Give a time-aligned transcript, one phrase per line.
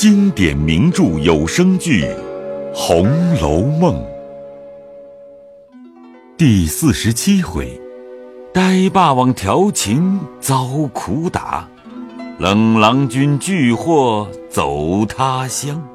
[0.00, 2.04] 经典名著有声剧
[2.74, 3.94] 《红楼梦》
[6.38, 7.78] 第四十七回：
[8.50, 11.68] 呆霸王调情遭苦打，
[12.38, 15.86] 冷郎君拒祸走他乡。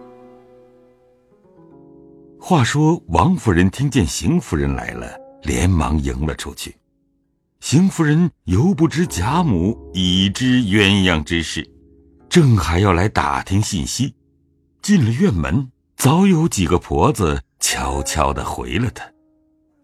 [2.39, 6.75] 话说王夫人听见邢夫人来了，连忙迎了出去。
[7.59, 11.67] 邢夫人犹不知贾母已知鸳鸯之事。
[12.35, 14.13] 正还要来打听信息，
[14.81, 19.09] 进了院门，早有几个婆子悄悄的回了他，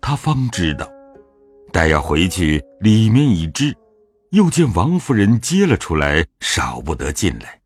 [0.02, 0.86] 他方知道，
[1.72, 3.74] 待要回去，里面已知，
[4.32, 7.62] 又见王夫人接了出来，少不得进来，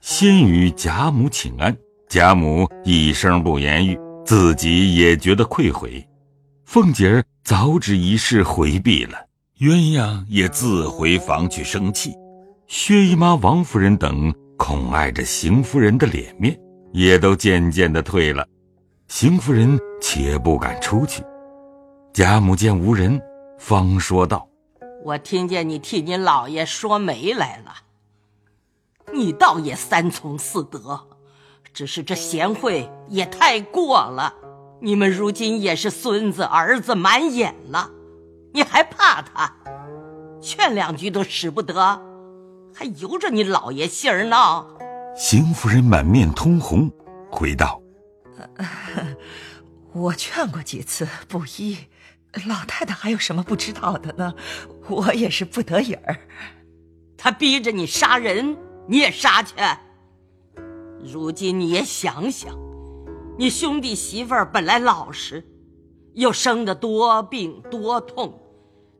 [0.00, 1.76] 先与贾母请安，
[2.08, 6.08] 贾母一声不言语，自己也觉得愧悔，
[6.66, 9.18] 凤姐儿早指一事回避了，
[9.58, 12.14] 鸳鸯也自回房去生气。
[12.72, 16.56] 薛姨妈、王夫人等恐碍着邢夫人的脸面，
[16.92, 18.46] 也都渐渐的退了。
[19.08, 21.20] 邢夫人且不敢出去。
[22.12, 23.20] 贾母见无人，
[23.58, 24.48] 方说道
[25.04, 27.74] ：“我听见你替你老爷说媒来了。
[29.12, 31.08] 你倒也三从四德，
[31.74, 34.32] 只是这贤惠也太过了。
[34.80, 37.90] 你们如今也是孙子儿子满眼了，
[38.54, 39.56] 你还怕他？
[40.40, 42.00] 劝两句都使不得。”
[42.74, 44.66] 还由着你老爷性儿呢？
[45.16, 46.90] 邢夫人满面通红，
[47.30, 47.82] 回道
[49.92, 51.76] ：“我劝过几次不依，
[52.46, 54.34] 老太太还有什么不知道的呢？
[54.88, 56.16] 我也是不得已儿。
[57.18, 59.54] 他逼着你杀人，你也杀去。
[61.02, 62.56] 如今你也想想，
[63.36, 65.44] 你兄弟媳妇儿本来老实，
[66.14, 68.40] 又生得多病多痛，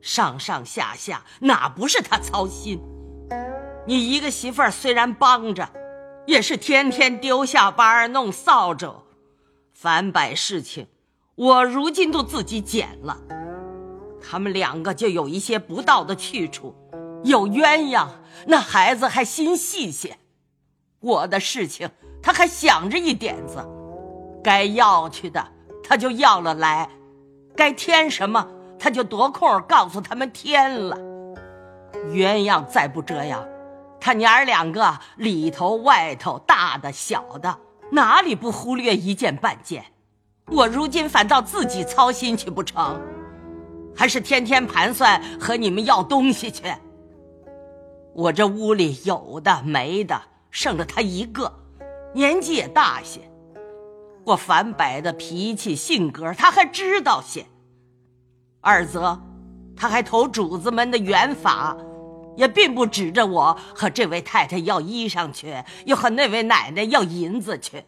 [0.01, 2.79] 上上下下哪不是他操心？”
[3.85, 5.67] 你一个媳妇儿虽然帮着，
[6.25, 9.03] 也是天天丢下班弄扫帚，
[9.73, 10.87] 反摆事情，
[11.35, 13.17] 我如今都自己捡了。
[14.21, 16.75] 他们两个就有一些不到的去处，
[17.23, 18.07] 有鸳鸯，
[18.45, 20.17] 那孩子还心细些。
[20.99, 21.89] 我的事情
[22.21, 23.67] 他还想着一点子，
[24.43, 25.47] 该要去的
[25.83, 26.87] 他就要了来，
[27.55, 31.10] 该添什么他就夺空告诉他们添了。
[32.07, 33.45] 鸳鸯再不这样。
[33.99, 37.59] 他娘儿两个里头外头大的小的，
[37.91, 39.85] 哪里不忽略一件半件？
[40.47, 42.99] 我如今反倒自己操心去不成？
[43.95, 46.63] 还是天天盘算和你们要东西去？
[48.13, 50.19] 我这屋里有的没的，
[50.49, 51.53] 剩了他一个，
[52.13, 53.21] 年纪也大些。
[54.23, 57.45] 我反摆的脾气性格，他还知道些。
[58.59, 59.19] 二则，
[59.75, 61.77] 他还投主子们的缘法。
[62.35, 67.83] 也并不指着我和这位太太要衣裳去，又和那位奶奶要银子去。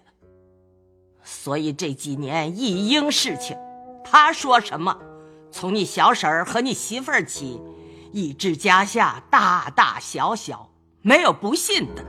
[1.24, 3.58] 所以这几年一应事情，
[4.04, 4.98] 他说什么，
[5.52, 7.62] 从你小婶儿和你媳妇儿起，
[8.12, 10.70] 一至家下大大小小，
[11.02, 12.04] 没有不信的。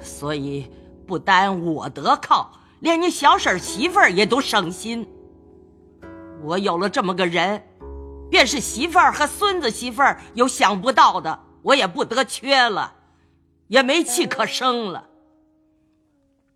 [0.00, 0.70] 所以
[1.06, 5.08] 不单我得靠，连你小婶儿媳妇儿也都省心。
[6.42, 7.62] 我有了这么个人。
[8.30, 12.94] 便是媳妇儿和孙子媳妇儿有想不到的，我也不得缺了，
[13.68, 15.08] 也没气可生了。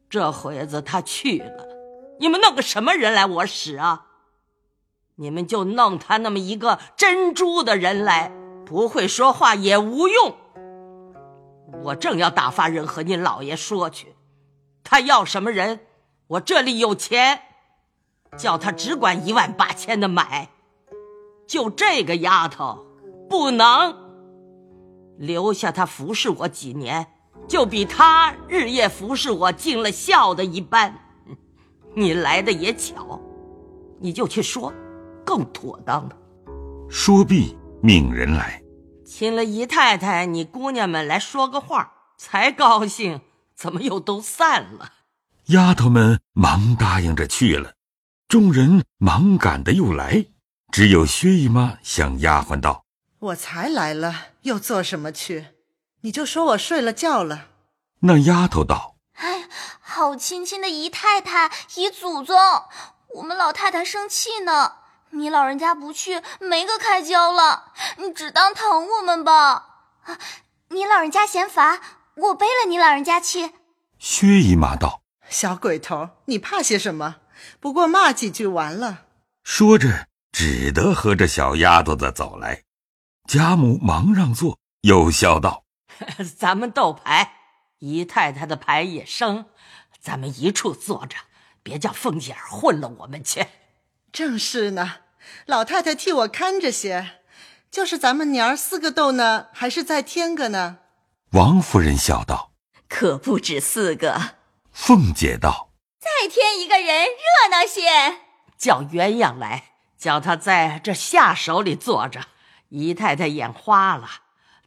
[0.08, 1.66] 这会子他去了，
[2.20, 4.06] 你们弄个什么人来我使啊？
[5.16, 8.32] 你们就弄他那么一个珍珠的人来，
[8.64, 10.36] 不会说话也无用。
[11.84, 14.16] 我正要打发人和您老爷说去，
[14.84, 15.86] 他要什么人，
[16.26, 17.42] 我这里有钱，
[18.36, 20.50] 叫他只管一万八千的买。
[21.52, 22.86] 就这个丫头，
[23.28, 23.94] 不能
[25.18, 27.08] 留下她服侍我几年，
[27.46, 30.98] 就比她日夜服侍我尽了孝的一般。
[31.94, 33.20] 你来的也巧，
[34.00, 34.72] 你就去说，
[35.26, 36.16] 更妥当了。
[36.88, 38.62] 说毕，命人来，
[39.04, 43.20] 请了姨太太、你姑娘们来说个话，才高兴。
[43.54, 44.90] 怎么又都散了？
[45.48, 47.74] 丫头们忙答应着去了，
[48.26, 50.24] 众人忙赶的又来。
[50.72, 52.86] 只有薛姨妈向丫鬟道
[53.20, 55.48] ：“我才来了，又做什么去？
[56.00, 57.48] 你就说我睡了觉了。”
[58.00, 59.46] 那丫头道：“哎，
[59.82, 62.34] 好亲亲的姨太太、姨祖宗，
[63.16, 64.76] 我们老太太生气呢。
[65.10, 67.72] 你老人家不去，没个开交了。
[67.98, 69.90] 你只当疼我们吧。
[70.04, 70.18] 啊
[70.68, 71.82] 你老人家嫌烦，
[72.14, 73.50] 我背了你老人家去。”
[74.00, 77.16] 薛姨妈道：“小鬼头，你怕些什么？
[77.60, 79.02] 不过骂几句完了。”
[79.44, 80.08] 说着。
[80.32, 82.64] 只得和着小丫头子走来，
[83.28, 85.64] 贾母忙让座，又笑道：
[86.36, 87.34] “咱们斗牌，
[87.78, 89.46] 姨太太的牌也生，
[90.00, 91.16] 咱们一处坐着，
[91.62, 93.46] 别叫凤姐儿混了我们去。
[94.10, 94.96] 正是呢，
[95.46, 97.18] 老太太替我看着些。
[97.70, 100.80] 就是咱们娘儿四个斗呢，还是再添个呢？
[101.30, 102.52] 王夫人笑道
[102.86, 104.34] ：“可不止四个。”
[104.70, 108.20] 凤姐道：“再添一个人，热闹些。
[108.58, 109.71] 叫鸳鸯来，
[110.02, 112.26] 叫他在这下手里坐着。
[112.70, 114.08] 姨太太眼花了，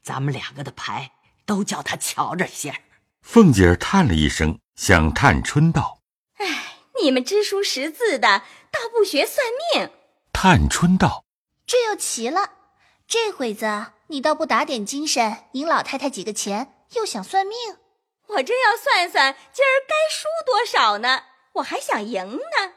[0.02, 1.12] 咱们两个的牌
[1.46, 2.84] 都叫他瞧着些。”
[3.22, 6.00] 凤姐儿叹了一声，向探春道
[6.38, 9.90] ：“哎，你们知书识字的，倒不学算命。”
[10.32, 11.26] 探春道
[11.68, 12.52] ：“这又奇了。”
[13.06, 17.58] 这会子你倒不打点精神，赢老太太几个钱，又想算命？
[18.28, 21.24] 我正要算算今儿该输多少呢，
[21.54, 22.74] 我还想赢呢。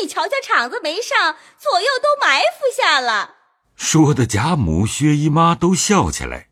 [0.00, 3.36] 你瞧瞧，场子没上，左右都埋伏下了。
[3.76, 6.48] 说的贾母、薛姨妈都笑起来。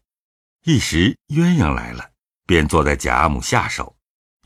[0.64, 2.10] 一时鸳鸯来了，
[2.46, 3.96] 便坐在贾母下手，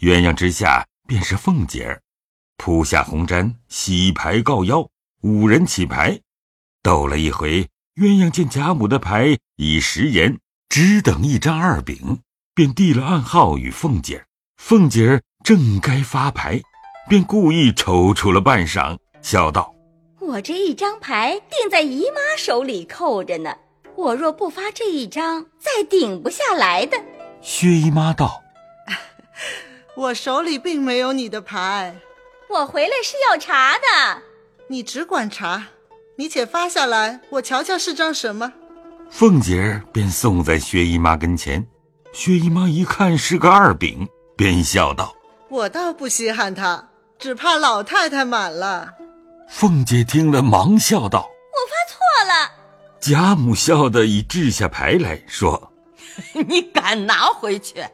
[0.01, 2.03] 鸳鸯之下便是凤姐儿，
[2.57, 4.89] 铺下红毡，洗牌告腰，
[5.23, 6.21] 五人起牌，
[6.83, 7.69] 斗了一回。
[7.97, 10.39] 鸳鸯见贾母的牌已食言，
[10.69, 12.21] 只等一张二饼，
[12.55, 14.27] 便递了暗号与凤姐儿。
[14.57, 16.63] 凤姐儿正该发牌，
[17.11, 19.75] 便故意踌躇了半晌，笑道
[20.23, 23.53] ：“我这一张牌定在姨妈手里扣着呢，
[23.97, 26.97] 我若不发这一张，再顶不下来的。”
[27.43, 28.41] 薛姨妈道
[29.97, 31.97] ：“我手里并没有你的牌，
[32.49, 34.23] 我回来是要查的，
[34.69, 35.67] 你只管查。”
[36.15, 38.53] 你且发下来，我瞧瞧是张什么。
[39.11, 41.67] 凤姐儿便送在薛姨妈跟前，
[42.13, 45.13] 薛姨妈一看是个二饼，便笑道
[45.51, 46.90] ：“我倒不稀罕他，
[47.21, 48.95] 只怕老太太满了。”
[49.49, 52.53] 凤姐听了，忙笑道：“我发错了。”
[53.01, 55.73] 贾母笑得已掷下牌来说：
[56.49, 57.85] “你敢拿回去？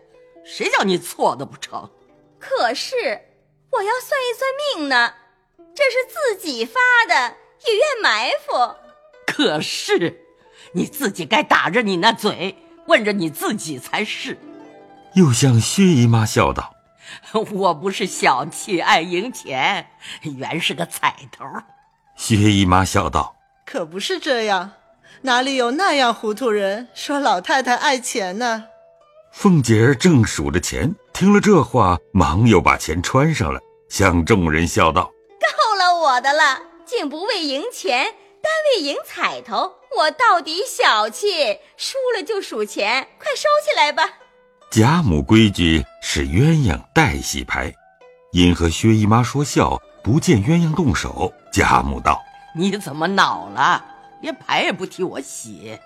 [0.44, 1.90] 谁叫你错的不成？
[2.38, 2.94] 可是
[3.70, 5.12] 我要算一算命呢，
[5.74, 7.34] 这是自己发的。”
[7.66, 8.76] 也愿埋伏，
[9.26, 10.24] 可是
[10.72, 12.54] 你自己该打着你那嘴，
[12.86, 14.38] 问着你自己才是。
[15.14, 16.75] 又向薛姨妈笑道
[17.52, 19.90] ：“我不是小气爱赢钱，
[20.22, 21.44] 原是个彩头。”
[22.16, 23.36] 薛姨妈笑道
[23.66, 24.72] ：“可不是这样，
[25.22, 28.64] 哪里有那样糊涂人说老太太爱钱呢？”
[29.32, 33.60] 凤姐儿正数着钱，听了这话，忙又把钱穿上了，
[33.90, 39.74] 向众人笑道：“够了我的了。”竟不为赢钱，单为赢彩头！
[39.98, 44.08] 我到底小气，输了就数钱，快收起来吧。
[44.70, 45.84] 贾母规矩
[46.16, 47.70] 是鸳鸯代洗牌，
[48.32, 51.30] 因和薛姨妈说笑，不见鸳鸯动手。
[51.52, 52.18] 贾母道
[52.56, 53.84] ：“你怎么恼了？
[54.22, 55.78] 连牌也不替我洗。”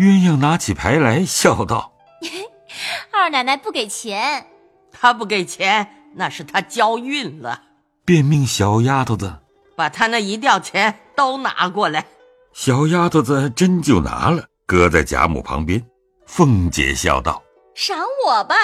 [0.00, 1.92] 鸳鸯拿起牌来，笑道：
[3.12, 4.46] “二奶奶不给钱，
[4.90, 7.64] 她不给钱，那是她交运了。”
[8.06, 9.40] 便命小丫头子。
[9.76, 12.06] 把她那一吊钱都拿过来，
[12.54, 15.84] 小丫头子真就拿了，搁在贾母旁边。
[16.24, 17.42] 凤姐笑道
[17.76, 18.54] ：“赏我吧，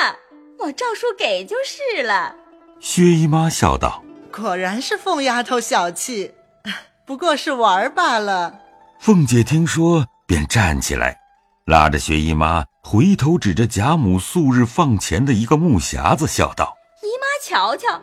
[0.58, 2.36] 我照书给就是了。”
[2.80, 4.02] 薛姨妈笑道
[4.32, 6.34] ：“果然是凤丫头小气，
[7.06, 8.60] 不过是玩罢了。”
[9.00, 11.18] 凤姐听说，便站起来，
[11.66, 18.00] 拉着薛姨妈，回头指着贾母素日放钱的一个木匣子，笑道：“姨妈瞧瞧。”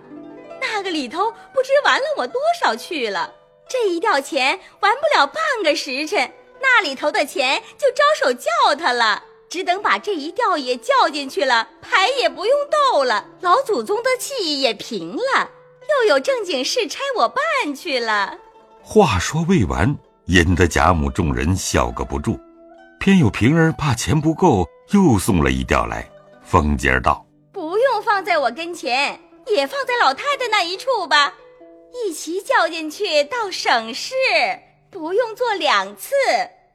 [0.62, 3.34] 那个里头不知玩了我多少去了，
[3.68, 6.32] 这一吊钱玩不了半个时辰，
[6.62, 9.24] 那里头的钱就招手叫他了。
[9.52, 15.50] 只等把这一吊也叫进去了，牌也不用斗了，老祖宗的气也平了，
[15.90, 18.40] 又有正经事差我办去了。
[18.82, 19.94] 话说未完，
[20.28, 22.40] 引得贾母众人笑个不住。
[22.98, 26.10] 偏有平儿怕钱不够，又送了一吊来。
[26.46, 31.34] 凤姐儿道：“不用放在我跟前。”也放在老太太那一处吧，
[31.94, 34.14] 一齐叫进去倒省事，
[34.90, 36.14] 不用做两次，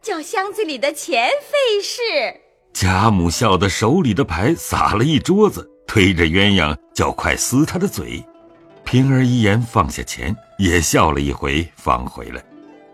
[0.02, 2.42] 叫箱子里的钱费事。
[2.78, 8.22] 贾母笑得手里的牌撒了一桌子，推着鸳鸯叫快撕他的嘴。
[8.84, 12.44] 平儿一言放下钱，也笑了一回，放回来。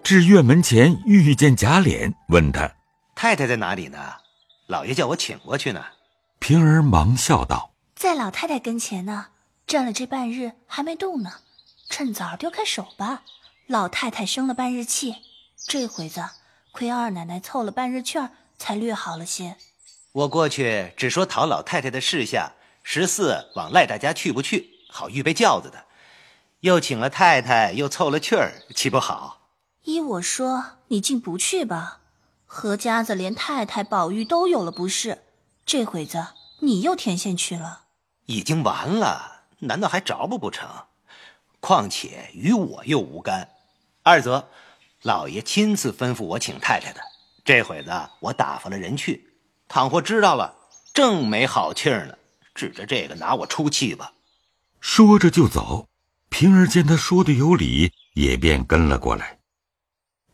[0.04, 2.72] 至院门前遇见贾琏，问他
[3.16, 3.98] ：“太太在哪里呢？
[4.68, 5.84] 老爷叫我请过去呢。”
[6.38, 9.26] 平儿忙笑道：“在老太太跟前呢。”
[9.66, 11.32] 站了这半日还没动呢，
[11.90, 13.22] 趁早丢开手吧。
[13.66, 15.16] 老太太生了半日气，
[15.66, 16.22] 这回子
[16.70, 19.56] 亏二奶奶凑了半日券，才略好了些。
[20.12, 22.52] 我过去只说讨老太太的事下，
[22.82, 25.86] 十四往赖大家去不去，好预备轿子的。
[26.60, 29.48] 又请了太太，又凑了趣儿，岂不好？
[29.84, 32.00] 依我说，你竟不去吧。
[32.44, 35.22] 何家子连太太、宝玉都有了不是，
[35.64, 36.26] 这会子
[36.58, 37.84] 你又添线去了。
[38.26, 40.68] 已经完了，难道还着不不成？
[41.58, 43.48] 况且与我又无干。
[44.02, 44.46] 二则，
[45.00, 47.00] 老爷亲自吩咐我请太太的，
[47.42, 47.90] 这会子
[48.20, 49.31] 我打发了人去，
[49.74, 50.54] 倘或知道了，
[50.92, 52.14] 正没好气儿呢。
[52.54, 54.12] 指着这个拿我出气吧。
[54.82, 55.88] 说着就走。
[56.28, 59.38] 平儿见他说的有理，也便跟了过来。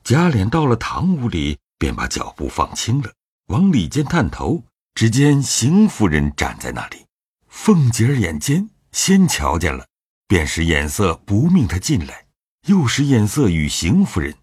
[0.02, 3.12] 贾琏到了堂屋里，便把脚步放轻了，
[3.46, 7.06] 往里间探头，只见邢夫人站在那里。
[7.46, 9.86] 凤姐儿眼尖，先瞧见了，
[10.26, 12.26] 便使眼色不命他进来，
[12.66, 14.34] 又使眼色与邢夫人。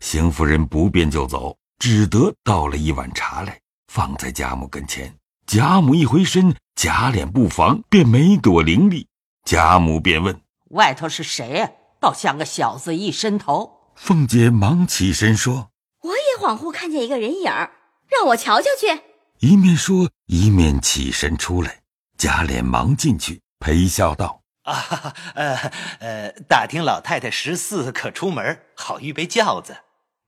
[0.00, 3.60] 邢夫人不便就走，只得倒了一碗茶来，
[3.94, 5.14] 放在贾母跟前。
[5.46, 9.06] 贾母一回身，贾琏不防，便没躲灵力。
[9.44, 10.40] 贾母便问
[10.72, 11.70] ：“外头是谁呀？
[12.00, 15.68] 倒像个小子一伸头。”凤姐忙起身说
[16.04, 17.70] ：“我也恍惚看见一个人影儿，
[18.08, 19.02] 让我瞧瞧去。”
[19.46, 21.82] 一面说，一面起身出来。
[22.16, 25.70] 贾琏忙进去，陪笑道：“啊，呃
[26.00, 29.76] 呃，打听老太太十四可出门，好预备轿子。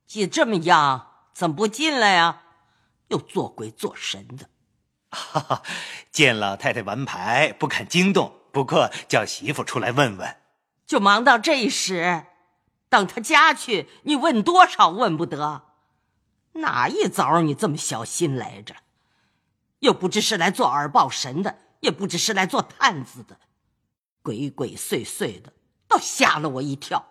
[0.07, 2.43] 既这么样，怎么不进来呀？
[3.15, 4.51] 又做鬼做神的。”
[5.11, 5.63] 哈哈，
[6.11, 10.37] 见老太太玩牌不敢惊动，不过叫媳妇出来问问，
[10.87, 12.27] 就忙到这时，
[12.89, 15.63] 等他家去，你问多少问不得？
[16.55, 18.75] 哪一早你这么小心来着？
[19.79, 21.61] 又不知是来做耳报神的。
[21.81, 23.39] 也不知是来做探子的，
[24.23, 25.53] 鬼鬼祟祟的，
[25.87, 27.05] 倒吓了我一跳。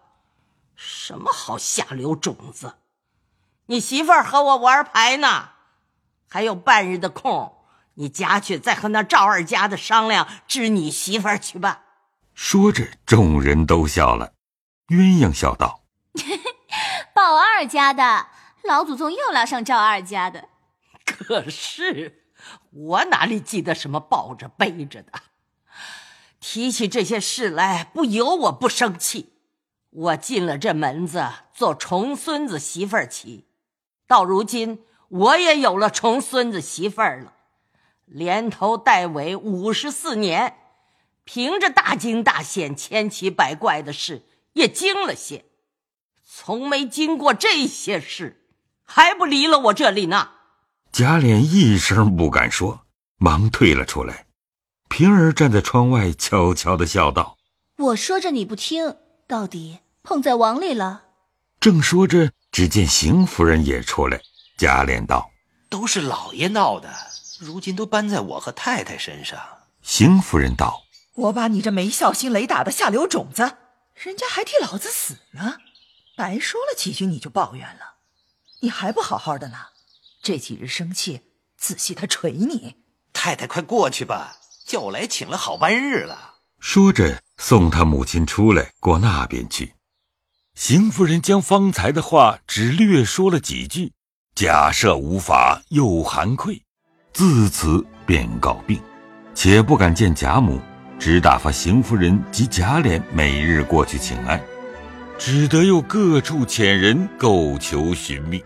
[0.75, 2.73] 什么好下流种子？
[3.67, 5.51] 你媳妇儿和我玩牌呢，
[6.33, 7.53] 还有半日的空，
[7.93, 11.83] 你家去再和那赵二家的商量支你媳妇儿去吧。
[12.33, 14.33] 说着，众人都笑了。
[14.87, 15.83] 鸳鸯笑道：
[17.13, 18.29] “鲍二家的
[18.63, 20.49] 老祖宗又拉上赵二家的，
[21.05, 22.23] 可是。”
[22.73, 25.11] 我哪里记得什么抱着背着的？
[26.39, 29.33] 提起这些事来，不由我不生气。
[29.91, 33.47] 我进了这门子做重孙子媳妇儿起，
[34.07, 37.33] 到如今我也有了重孙子媳妇儿了，
[38.05, 40.57] 连头带尾五十四年，
[41.23, 45.45] 凭着大惊大险、千奇百怪的事也惊了些，
[46.27, 48.47] 从没经过这些事，
[48.83, 50.31] 还不离了我这里呢。
[50.91, 54.25] 贾琏一声不敢说，忙退了出来。
[54.89, 57.37] 平儿站在窗外，悄悄的笑道
[57.77, 58.95] ：“我说着你不听，
[59.27, 61.03] 到底碰在网里了。”
[61.61, 64.19] 正说着，只见邢夫人也出来。
[64.63, 65.29] 贾琏道
[65.67, 66.89] ：“都是老爷闹的，
[67.37, 69.37] 如今都搬在我和太太身上。”
[69.83, 70.83] 邢夫人道
[71.15, 73.57] ：“我把你这没孝心雷打的下流种子，
[73.93, 75.57] 人家还替老子死呢，
[76.15, 77.95] 白说了几句你就抱怨了，
[78.61, 79.57] 你还不好好的呢？”
[80.23, 81.23] 这几日生气，
[81.57, 82.77] 仔细他捶你。
[83.11, 86.35] 太太，快过去吧，叫我来请了好半日了。
[86.61, 89.73] 说着，送他母亲出来过那边去。
[90.55, 93.91] 邢夫人将方才的话只略说了几句，
[94.35, 96.59] 假设无法，又含愧，
[97.13, 98.79] 自此便告病，
[99.35, 100.59] 且不敢见贾母，
[100.97, 104.41] 只打发邢夫人及贾琏每日过去请安，
[105.19, 108.43] 只得又各处遣人购求寻觅。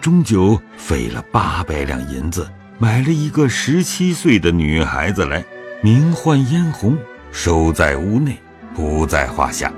[0.00, 2.48] 终究费了八百两银子，
[2.78, 5.44] 买了一个十七岁的女孩子来，
[5.82, 6.96] 名唤嫣红，
[7.32, 8.38] 收在屋内，
[8.72, 9.72] 不在话下。